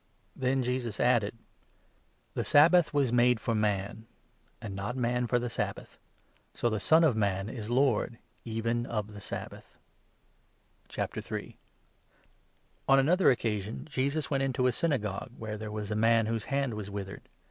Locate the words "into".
14.41-14.65